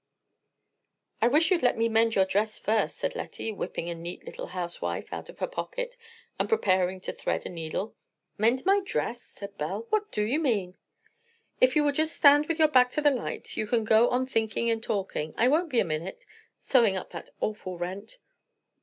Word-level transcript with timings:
"I 1.21 1.27
wish 1.27 1.51
you'd 1.51 1.61
let 1.61 1.77
me 1.77 1.87
mend 1.87 2.15
your 2.15 2.25
dress 2.25 2.57
first," 2.57 2.97
said 2.97 3.15
Lettie, 3.15 3.51
whipping 3.51 3.87
a 3.87 3.93
neat 3.93 4.25
little 4.25 4.47
housewife 4.47 5.13
out 5.13 5.29
of 5.29 5.37
her 5.37 5.45
pocket 5.45 5.95
and 6.39 6.49
preparing 6.49 6.99
to 7.01 7.13
thread 7.13 7.45
a 7.45 7.49
needle. 7.49 7.95
"Mend 8.35 8.65
my 8.65 8.81
dress?" 8.83 9.21
said 9.21 9.59
Belle. 9.59 9.85
"What 9.91 10.11
do 10.11 10.23
you 10.23 10.39
mean?" 10.39 10.75
"If 11.59 11.75
you 11.75 11.83
will 11.83 11.91
just 11.91 12.15
stand 12.17 12.47
with 12.47 12.57
your 12.57 12.67
back 12.67 12.89
to 12.97 13.01
the 13.01 13.11
light, 13.11 13.55
you 13.55 13.67
can 13.67 13.83
go 13.83 14.09
on 14.09 14.25
thinking 14.25 14.71
and 14.71 14.81
talking; 14.81 15.35
I 15.37 15.47
won't 15.47 15.69
be 15.69 15.79
a 15.79 15.85
minute 15.85 16.25
sewing 16.57 16.95
up 16.95 17.11
that 17.11 17.29
awful 17.39 17.77
rent. 17.77 18.17